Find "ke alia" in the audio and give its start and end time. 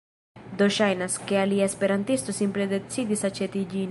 1.31-1.69